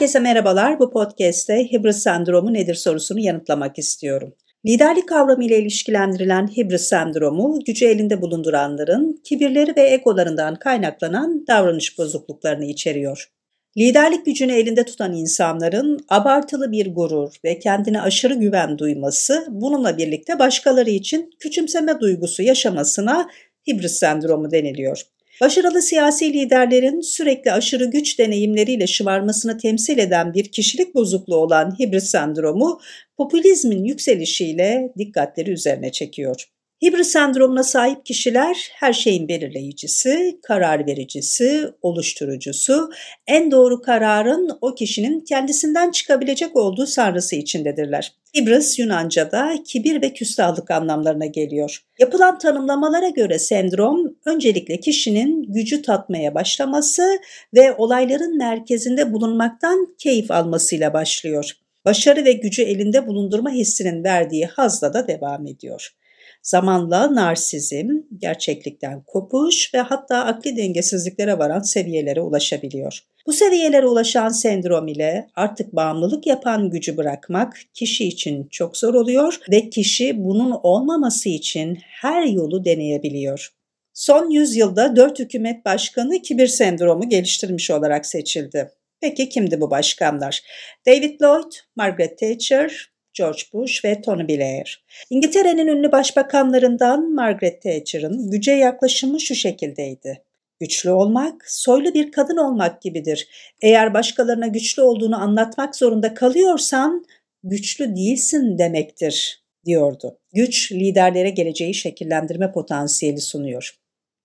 Herkese 0.00 0.18
merhabalar. 0.18 0.78
Bu 0.78 0.90
podcast'te 0.90 1.64
hibrit 1.72 1.96
sendromu 1.96 2.52
nedir 2.52 2.74
sorusunu 2.74 3.20
yanıtlamak 3.20 3.78
istiyorum. 3.78 4.34
Liderlik 4.66 5.08
kavramı 5.08 5.44
ile 5.44 5.58
ilişkilendirilen 5.58 6.46
hibrit 6.46 6.80
sendromu, 6.80 7.58
gücü 7.66 7.86
elinde 7.86 8.22
bulunduranların 8.22 9.20
kibirleri 9.24 9.76
ve 9.76 9.90
egolarından 9.90 10.54
kaynaklanan 10.54 11.44
davranış 11.46 11.98
bozukluklarını 11.98 12.64
içeriyor. 12.64 13.30
Liderlik 13.76 14.26
gücünü 14.26 14.52
elinde 14.52 14.84
tutan 14.84 15.12
insanların 15.12 16.00
abartılı 16.08 16.72
bir 16.72 16.94
gurur 16.94 17.34
ve 17.44 17.58
kendine 17.58 18.00
aşırı 18.00 18.34
güven 18.34 18.78
duyması, 18.78 19.46
bununla 19.50 19.98
birlikte 19.98 20.38
başkaları 20.38 20.90
için 20.90 21.30
küçümseme 21.38 22.00
duygusu 22.00 22.42
yaşamasına 22.42 23.28
hibrit 23.68 23.90
sendromu 23.90 24.50
deniliyor. 24.50 25.02
Başarılı 25.40 25.82
siyasi 25.82 26.32
liderlerin 26.32 27.00
sürekli 27.00 27.52
aşırı 27.52 27.84
güç 27.84 28.18
deneyimleriyle 28.18 28.86
şımarmasını 28.86 29.58
temsil 29.58 29.98
eden 29.98 30.34
bir 30.34 30.44
kişilik 30.52 30.94
bozukluğu 30.94 31.36
olan 31.36 31.78
hibrit 31.78 32.02
sendromu 32.02 32.80
popülizmin 33.16 33.84
yükselişiyle 33.84 34.92
dikkatleri 34.98 35.50
üzerine 35.50 35.92
çekiyor. 35.92 36.44
Hibrit 36.84 37.06
sendromuna 37.06 37.62
sahip 37.62 38.06
kişiler 38.06 38.68
her 38.72 38.92
şeyin 38.92 39.28
belirleyicisi, 39.28 40.38
karar 40.42 40.86
vericisi, 40.86 41.68
oluşturucusu, 41.82 42.90
en 43.26 43.50
doğru 43.50 43.82
kararın 43.82 44.58
o 44.60 44.74
kişinin 44.74 45.20
kendisinden 45.20 45.90
çıkabilecek 45.90 46.56
olduğu 46.56 46.86
sanrısı 46.86 47.36
içindedirler. 47.36 48.12
Hibris 48.36 48.78
Yunanca'da 48.78 49.54
kibir 49.64 50.02
ve 50.02 50.12
küstahlık 50.12 50.70
anlamlarına 50.70 51.26
geliyor. 51.26 51.84
Yapılan 51.98 52.38
tanımlamalara 52.38 53.08
göre 53.08 53.38
sendrom 53.38 54.16
öncelikle 54.24 54.80
kişinin 54.80 55.52
gücü 55.52 55.82
tatmaya 55.82 56.34
başlaması 56.34 57.18
ve 57.54 57.72
olayların 57.72 58.38
merkezinde 58.38 59.12
bulunmaktan 59.12 59.94
keyif 59.98 60.30
almasıyla 60.30 60.92
başlıyor. 60.92 61.50
Başarı 61.84 62.24
ve 62.24 62.32
gücü 62.32 62.62
elinde 62.62 63.06
bulundurma 63.06 63.50
hissinin 63.50 64.04
verdiği 64.04 64.46
hazla 64.46 64.94
da 64.94 65.08
devam 65.08 65.46
ediyor. 65.46 65.94
Zamanla 66.42 67.14
narsizm, 67.14 67.88
gerçeklikten 68.18 69.02
kopuş 69.06 69.74
ve 69.74 69.78
hatta 69.78 70.24
akli 70.24 70.56
dengesizliklere 70.56 71.38
varan 71.38 71.60
seviyelere 71.60 72.20
ulaşabiliyor. 72.20 73.00
Bu 73.26 73.32
seviyelere 73.32 73.86
ulaşan 73.86 74.28
sendrom 74.28 74.88
ile 74.88 75.26
artık 75.34 75.76
bağımlılık 75.76 76.26
yapan 76.26 76.70
gücü 76.70 76.96
bırakmak 76.96 77.56
kişi 77.74 78.08
için 78.08 78.48
çok 78.50 78.76
zor 78.76 78.94
oluyor 78.94 79.40
ve 79.50 79.70
kişi 79.70 80.24
bunun 80.24 80.60
olmaması 80.62 81.28
için 81.28 81.78
her 82.00 82.22
yolu 82.22 82.64
deneyebiliyor. 82.64 83.52
Son 83.94 84.30
yüzyılda 84.30 84.96
dört 84.96 85.18
hükümet 85.18 85.64
başkanı 85.64 86.22
kibir 86.22 86.46
sendromu 86.46 87.08
geliştirmiş 87.08 87.70
olarak 87.70 88.06
seçildi. 88.06 88.70
Peki 89.00 89.28
kimdi 89.28 89.60
bu 89.60 89.70
başkanlar? 89.70 90.42
David 90.86 91.20
Lloyd, 91.20 91.52
Margaret 91.76 92.18
Thatcher, 92.18 92.90
George 93.14 93.42
Bush 93.52 93.84
ve 93.84 94.00
Tony 94.00 94.28
Blair. 94.28 94.84
İngiltere'nin 95.10 95.66
ünlü 95.66 95.92
başbakanlarından 95.92 97.14
Margaret 97.14 97.62
Thatcher'ın 97.62 98.30
güce 98.30 98.52
yaklaşımı 98.52 99.20
şu 99.20 99.34
şekildeydi. 99.34 100.22
Güçlü 100.60 100.90
olmak, 100.90 101.50
soylu 101.50 101.94
bir 101.94 102.12
kadın 102.12 102.36
olmak 102.36 102.82
gibidir. 102.82 103.28
Eğer 103.62 103.94
başkalarına 103.94 104.46
güçlü 104.46 104.82
olduğunu 104.82 105.22
anlatmak 105.22 105.76
zorunda 105.76 106.14
kalıyorsan, 106.14 107.04
güçlü 107.44 107.96
değilsin 107.96 108.58
demektir, 108.58 109.44
diyordu. 109.66 110.18
Güç, 110.32 110.72
liderlere 110.72 111.30
geleceği 111.30 111.74
şekillendirme 111.74 112.52
potansiyeli 112.52 113.20
sunuyor. 113.20 113.78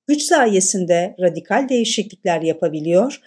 Güç 0.08 0.22
sayesinde 0.22 1.16
radikal 1.20 1.70
değişiklikler 1.70 2.42
yapabiliyor, 2.42 3.22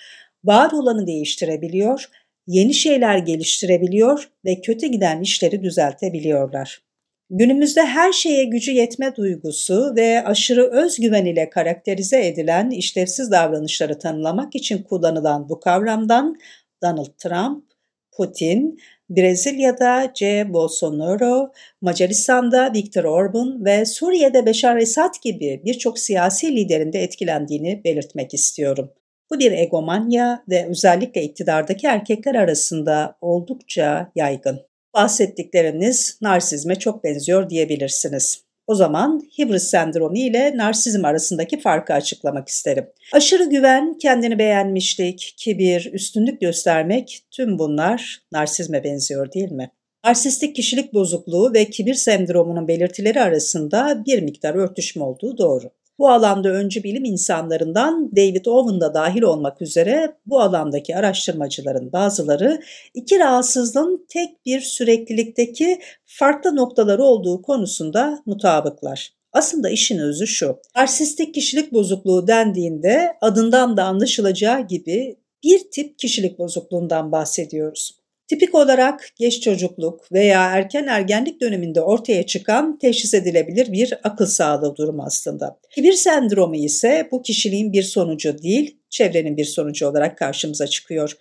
var 0.44 0.72
olanı 0.72 1.06
değiştirebiliyor 1.06 2.10
yeni 2.48 2.75
şeyler 2.75 3.19
geliştirebiliyor 3.19 4.31
ve 4.44 4.60
kötü 4.60 4.86
giden 4.86 5.20
işleri 5.20 5.62
düzeltebiliyorlar. 5.62 6.82
Günümüzde 7.31 7.82
her 7.82 8.12
şeye 8.12 8.44
gücü 8.44 8.72
yetme 8.72 9.16
duygusu 9.16 9.92
ve 9.97 10.25
aşırı 10.25 10.70
özgüven 10.70 11.25
ile 11.25 11.50
karakterize 11.50 12.26
edilen 12.26 12.70
işlevsiz 12.70 13.31
davranışları 13.31 13.98
tanımlamak 13.98 14.54
için 14.54 14.82
kullanılan 14.82 15.48
bu 15.48 15.60
kavramdan 15.60 16.36
Donald 16.82 17.19
Trump, 17.19 17.64
Putin, 18.12 18.78
Brezilya'da 19.10 20.10
C. 20.15 20.53
Bolsonaro, 20.53 21.53
Macaristan'da 21.80 22.72
Viktor 22.75 23.04
Orban 23.04 23.65
ve 23.65 23.84
Suriye'de 23.84 24.47
Beşar 24.47 24.76
Esad 24.76 25.15
gibi 25.22 25.62
birçok 25.65 25.98
siyasi 25.98 26.56
liderin 26.56 26.92
de 26.92 27.03
etkilendiğini 27.03 27.84
belirtmek 27.84 28.34
istiyorum. 28.34 28.91
Bu 29.31 29.39
bir 29.39 29.53
egomanya 29.53 30.44
ve 30.49 30.66
özellikle 30.66 31.22
iktidardaki 31.22 31.87
erkekler 31.87 32.34
arasında 32.34 33.16
oldukça 33.21 34.12
yaygın. 34.16 34.61
Bahsettikleriniz 34.94 36.19
narsizme 36.22 36.75
çok 36.75 37.05
benziyor 37.05 37.50
diyebilirsiniz. 37.50 38.43
O 38.66 38.75
zaman 38.75 39.22
hibris 39.39 39.62
sendromu 39.62 40.19
ile 40.19 40.56
narsizm 40.56 41.05
arasındaki 41.05 41.61
farkı 41.61 41.93
açıklamak 41.93 42.49
isterim. 42.49 42.87
Aşırı 43.12 43.50
güven, 43.50 43.99
kendini 43.99 44.39
beğenmişlik, 44.39 45.34
kibir, 45.37 45.91
üstünlük 45.93 46.41
göstermek 46.41 47.21
tüm 47.31 47.59
bunlar 47.59 48.22
narsizme 48.33 48.84
benziyor 48.84 49.33
değil 49.33 49.53
mi? 49.53 49.71
Narsistik 50.05 50.56
kişilik 50.56 50.95
bozukluğu 50.95 51.53
ve 51.55 51.71
kibir 51.71 51.95
sendromunun 51.95 52.69
belirtileri 52.69 53.21
arasında 53.21 54.03
bir 54.06 54.22
miktar 54.22 54.55
örtüşme 54.55 55.05
olduğu 55.05 55.39
doğru. 55.39 55.71
Bu 55.98 56.10
alanda 56.10 56.48
öncü 56.48 56.82
bilim 56.82 57.04
insanlarından 57.04 58.10
David 58.16 58.47
Owen 58.47 58.81
da 58.81 58.94
dahil 58.94 59.22
olmak 59.22 59.62
üzere 59.62 60.16
bu 60.26 60.41
alandaki 60.41 60.97
araştırmacıların 60.97 61.92
bazıları 61.92 62.60
iki 62.94 63.19
rahatsızlığın 63.19 64.06
tek 64.09 64.47
bir 64.47 64.60
süreklilikteki 64.60 65.81
farklı 66.04 66.56
noktaları 66.56 67.03
olduğu 67.03 67.42
konusunda 67.42 68.22
mutabıklar. 68.26 69.12
Aslında 69.32 69.70
işin 69.70 69.98
özü 69.98 70.26
şu. 70.26 70.59
Narsistik 70.76 71.34
kişilik 71.34 71.72
bozukluğu 71.72 72.26
dendiğinde 72.26 73.16
adından 73.20 73.76
da 73.76 73.84
anlaşılacağı 73.84 74.60
gibi 74.66 75.16
bir 75.44 75.70
tip 75.70 75.98
kişilik 75.98 76.38
bozukluğundan 76.38 77.12
bahsediyoruz. 77.12 77.97
Tipik 78.28 78.55
olarak 78.55 79.11
geç 79.16 79.41
çocukluk 79.41 80.12
veya 80.12 80.44
erken 80.44 80.87
ergenlik 80.87 81.41
döneminde 81.41 81.81
ortaya 81.81 82.27
çıkan 82.27 82.78
teşhis 82.78 83.15
edilebilir 83.15 83.72
bir 83.72 83.99
akıl 84.05 84.27
sağlığı 84.27 84.77
durumu 84.77 85.03
aslında. 85.06 85.59
Kibir 85.75 85.93
sendromu 85.93 86.56
ise 86.56 87.09
bu 87.12 87.22
kişiliğin 87.22 87.72
bir 87.72 87.83
sonucu 87.83 88.43
değil, 88.43 88.78
çevrenin 88.91 89.37
bir 89.37 89.44
sonucu 89.44 89.89
olarak 89.89 90.19
karşımıza 90.19 90.66
çıkıyor. 90.66 91.12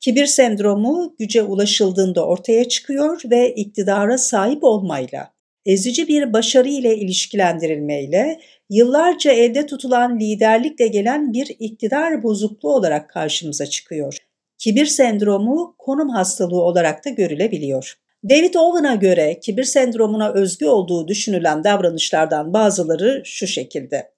Kibir 0.00 0.26
sendromu 0.26 1.14
güce 1.18 1.42
ulaşıldığında 1.42 2.26
ortaya 2.26 2.68
çıkıyor 2.68 3.22
ve 3.30 3.54
iktidara 3.54 4.18
sahip 4.18 4.64
olmayla, 4.64 5.32
ezici 5.66 6.08
bir 6.08 6.32
başarı 6.32 6.68
ile 6.68 6.96
ilişkilendirilmeyle, 6.96 8.40
yıllarca 8.70 9.32
elde 9.32 9.66
tutulan 9.66 10.20
liderlikle 10.20 10.86
gelen 10.86 11.32
bir 11.32 11.56
iktidar 11.58 12.22
bozukluğu 12.22 12.74
olarak 12.74 13.10
karşımıza 13.10 13.66
çıkıyor 13.66 14.18
kibir 14.58 14.86
sendromu 14.86 15.74
konum 15.78 16.08
hastalığı 16.08 16.62
olarak 16.62 17.04
da 17.04 17.10
görülebiliyor. 17.10 17.94
David 18.30 18.54
Owen'a 18.54 18.94
göre 18.94 19.40
kibir 19.40 19.64
sendromuna 19.64 20.32
özgü 20.32 20.66
olduğu 20.66 21.08
düşünülen 21.08 21.64
davranışlardan 21.64 22.52
bazıları 22.52 23.22
şu 23.24 23.46
şekilde. 23.46 24.10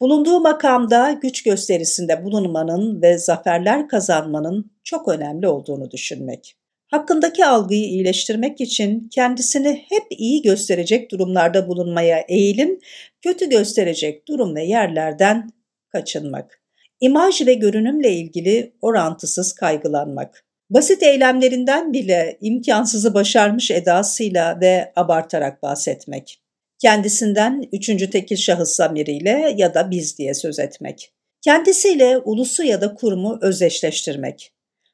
Bulunduğu 0.00 0.40
makamda 0.40 1.18
güç 1.22 1.42
gösterisinde 1.42 2.24
bulunmanın 2.24 3.02
ve 3.02 3.18
zaferler 3.18 3.88
kazanmanın 3.88 4.70
çok 4.84 5.08
önemli 5.08 5.48
olduğunu 5.48 5.90
düşünmek. 5.90 6.56
Hakkındaki 6.90 7.44
algıyı 7.44 7.84
iyileştirmek 7.84 8.60
için 8.60 9.08
kendisini 9.08 9.84
hep 9.88 10.02
iyi 10.10 10.42
gösterecek 10.42 11.10
durumlarda 11.10 11.68
bulunmaya 11.68 12.24
eğilim, 12.28 12.80
kötü 13.22 13.48
gösterecek 13.48 14.28
durum 14.28 14.54
ve 14.54 14.64
yerlerden 14.64 15.50
kaçınmak. 15.88 16.60
İmaj 17.00 17.46
ve 17.46 17.54
görünümle 17.54 18.12
ilgili 18.12 18.72
orantısız 18.82 19.52
kaygılanmak. 19.52 20.44
Basit 20.70 21.02
eylemlerinden 21.02 21.92
bile 21.92 22.38
imkansızı 22.40 23.14
başarmış 23.14 23.70
edasıyla 23.70 24.60
ve 24.60 24.92
abartarak 24.96 25.62
bahsetmek. 25.62 26.40
Kendisinden 26.78 27.68
üçüncü 27.72 28.10
tekil 28.10 28.36
şahıs 28.36 28.76
zamiriyle 28.76 29.54
ya 29.56 29.74
da 29.74 29.90
biz 29.90 30.18
diye 30.18 30.34
söz 30.34 30.58
etmek. 30.58 31.12
Kendisiyle 31.40 32.18
ulusu 32.18 32.64
ya 32.64 32.80
da 32.80 32.94
kurumu 32.94 33.38
özdeşleştirmek. 33.42 34.52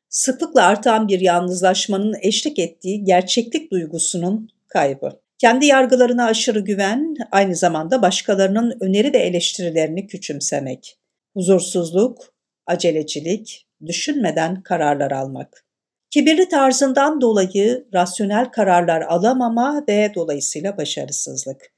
Sıklıkla 0.09 0.62
artan 0.62 1.09
bir 1.09 1.20
yalnızlaşmanın 1.20 2.17
eşlik 2.23 2.59
ettiği 2.59 3.05
gerçeklik 3.05 3.70
duygusunun 3.73 4.49
kaybı. 4.69 5.11
Kendi 5.38 5.67
yargılarına 5.67 6.25
aşırı 6.25 6.61
güven, 6.61 7.14
aynı 7.32 7.56
zamanda 7.56 8.02
başkalarının 8.02 8.76
öneri 8.81 9.12
ve 9.12 9.19
eleştirilerini 9.19 10.06
küçümsemek 10.06 10.99
huzursuzluk, 11.37 12.35
acelecilik, 12.67 13.67
düşünmeden 13.87 14.62
kararlar 14.62 15.11
almak. 15.11 15.67
Kibirli 16.11 16.49
tarzından 16.49 17.21
dolayı 17.21 17.87
rasyonel 17.94 18.44
kararlar 18.50 19.00
alamama 19.00 19.85
ve 19.88 20.12
dolayısıyla 20.15 20.77
başarısızlık. 20.77 21.73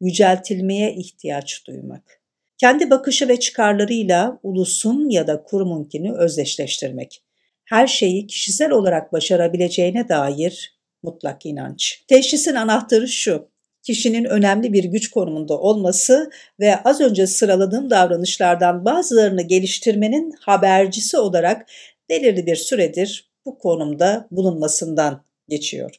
Yüceltilmeye 0.00 0.94
ihtiyaç 0.94 1.66
duymak. 1.66 2.22
Kendi 2.58 2.90
bakışı 2.90 3.28
ve 3.28 3.40
çıkarlarıyla 3.40 4.38
ulusun 4.42 5.10
ya 5.10 5.26
da 5.26 5.42
kurumunkini 5.42 6.12
özdeşleştirmek. 6.14 7.24
her 7.64 7.86
şeyi 7.86 8.26
kişisel 8.26 8.70
olarak 8.70 9.12
başarabileceğine 9.12 10.08
dair 10.08 10.78
mutlak 11.02 11.46
inanç. 11.46 12.04
Teşhisin 12.08 12.54
anahtarı 12.54 13.08
şu, 13.08 13.48
kişinin 13.88 14.24
önemli 14.24 14.72
bir 14.72 14.84
güç 14.84 15.10
konumunda 15.10 15.58
olması 15.58 16.30
ve 16.60 16.82
az 16.82 17.00
önce 17.00 17.26
sıraladığım 17.26 17.90
davranışlardan 17.90 18.84
bazılarını 18.84 19.42
geliştirmenin 19.42 20.34
habercisi 20.40 21.18
olarak 21.18 21.66
belirli 22.10 22.46
bir 22.46 22.56
süredir 22.56 23.30
bu 23.46 23.58
konumda 23.58 24.28
bulunmasından 24.30 25.24
geçiyor. 25.48 25.96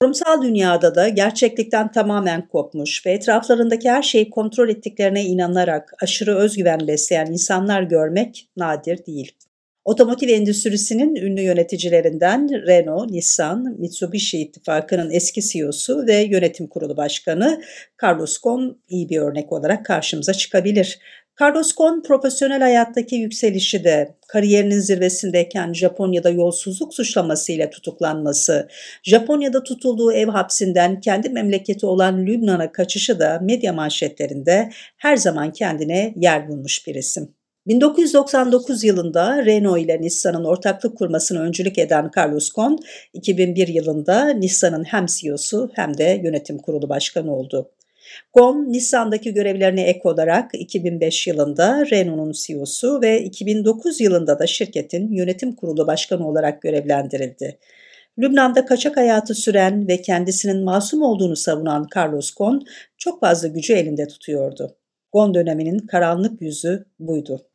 Kurumsal 0.00 0.42
dünyada 0.42 0.94
da 0.94 1.08
gerçeklikten 1.08 1.92
tamamen 1.92 2.48
kopmuş 2.48 3.06
ve 3.06 3.12
etraflarındaki 3.12 3.90
her 3.90 4.02
şeyi 4.02 4.30
kontrol 4.30 4.68
ettiklerine 4.68 5.24
inanarak 5.24 5.92
aşırı 6.02 6.36
özgüven 6.36 6.88
besleyen 6.88 7.26
insanlar 7.26 7.82
görmek 7.82 8.48
nadir 8.56 9.06
değil. 9.06 9.32
Otomotiv 9.84 10.28
endüstrisinin 10.28 11.16
ünlü 11.16 11.40
yöneticilerinden 11.40 12.66
Renault, 12.66 13.10
Nissan, 13.10 13.76
Mitsubishi 13.78 14.38
ittifakının 14.38 15.10
eski 15.10 15.42
CEO'su 15.42 16.06
ve 16.06 16.14
yönetim 16.14 16.66
kurulu 16.66 16.96
başkanı 16.96 17.62
Carlos 18.02 18.38
Ghosn 18.38 18.76
iyi 18.88 19.08
bir 19.08 19.18
örnek 19.18 19.52
olarak 19.52 19.86
karşımıza 19.86 20.34
çıkabilir. 20.34 20.98
Carlos 21.40 21.74
Ghosn 21.74 22.00
profesyonel 22.00 22.60
hayattaki 22.60 23.16
yükselişi 23.16 23.84
de 23.84 24.14
kariyerinin 24.28 24.80
zirvesindeyken 24.80 25.72
Japonya'da 25.72 26.30
yolsuzluk 26.30 26.94
suçlamasıyla 26.94 27.70
tutuklanması, 27.70 28.68
Japonya'da 29.02 29.62
tutulduğu 29.62 30.12
ev 30.12 30.28
hapsinden 30.28 31.00
kendi 31.00 31.28
memleketi 31.28 31.86
olan 31.86 32.26
Lübnan'a 32.26 32.72
kaçışı 32.72 33.18
da 33.18 33.38
medya 33.42 33.72
manşetlerinde 33.72 34.70
her 34.96 35.16
zaman 35.16 35.52
kendine 35.52 36.14
yer 36.16 36.48
bulmuş 36.48 36.86
bir 36.86 36.94
isim. 36.94 37.34
1999 37.66 38.84
yılında 38.84 39.44
Renault 39.44 39.78
ile 39.78 40.00
Nissan'ın 40.00 40.44
ortaklık 40.44 40.98
kurmasını 40.98 41.40
öncülük 41.40 41.78
eden 41.78 42.10
Carlos 42.16 42.52
Ghosn, 42.52 42.76
2001 43.12 43.68
yılında 43.68 44.28
Nissan'ın 44.28 44.84
hem 44.84 45.06
CEO'su 45.06 45.70
hem 45.74 45.98
de 45.98 46.20
yönetim 46.24 46.58
kurulu 46.58 46.88
başkanı 46.88 47.36
oldu. 47.36 47.70
Ghosn, 48.34 48.72
Nissan'daki 48.72 49.34
görevlerine 49.34 49.82
ek 49.82 50.00
olarak 50.04 50.50
2005 50.54 51.26
yılında 51.26 51.86
Renault'un 51.90 52.32
CEO'su 52.32 53.00
ve 53.02 53.22
2009 53.22 54.00
yılında 54.00 54.38
da 54.38 54.46
şirketin 54.46 55.12
yönetim 55.12 55.52
kurulu 55.52 55.86
başkanı 55.86 56.28
olarak 56.28 56.62
görevlendirildi. 56.62 57.58
Lübnan'da 58.18 58.64
kaçak 58.64 58.96
hayatı 58.96 59.34
süren 59.34 59.88
ve 59.88 60.02
kendisinin 60.02 60.64
masum 60.64 61.02
olduğunu 61.02 61.36
savunan 61.36 61.86
Carlos 61.96 62.34
Ghosn 62.34 62.58
çok 62.98 63.20
fazla 63.20 63.48
gücü 63.48 63.72
elinde 63.72 64.08
tutuyordu. 64.08 64.76
Ghosn 65.12 65.34
döneminin 65.34 65.78
karanlık 65.78 66.42
yüzü 66.42 66.84
buydu. 66.98 67.46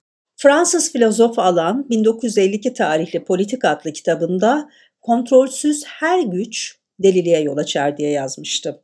Fransız 0.42 0.92
filozof 0.92 1.40
Alan 1.40 1.90
1952 1.90 2.74
tarihli 2.74 3.24
Politik 3.24 3.66
adlı 3.66 3.94
kitabında 3.94 4.70
kontrolsüz 5.02 5.84
her 5.86 6.20
güç 6.20 6.78
deliliğe 7.00 7.42
yol 7.42 7.58
açar 7.58 7.98
diye 7.98 8.10
yazmıştı. 8.10 8.84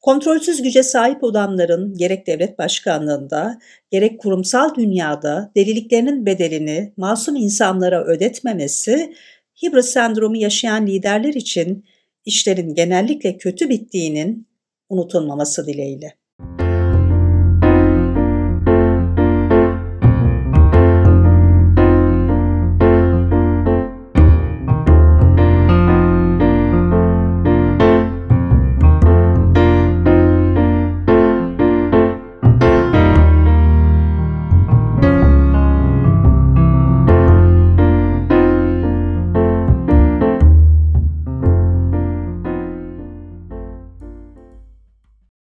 Kontrolsüz 0.00 0.62
güce 0.62 0.82
sahip 0.82 1.24
olanların 1.24 1.94
gerek 1.94 2.26
devlet 2.26 2.58
başkanlığında 2.58 3.58
gerek 3.90 4.20
kurumsal 4.20 4.74
dünyada 4.74 5.52
deliliklerinin 5.56 6.26
bedelini 6.26 6.92
masum 6.96 7.36
insanlara 7.36 8.04
ödetmemesi 8.04 9.14
Hibris 9.62 9.86
sendromu 9.86 10.36
yaşayan 10.36 10.86
liderler 10.86 11.34
için 11.34 11.84
işlerin 12.24 12.74
genellikle 12.74 13.36
kötü 13.36 13.68
bittiğinin 13.68 14.48
unutulmaması 14.88 15.66
dileğiyle. 15.66 16.14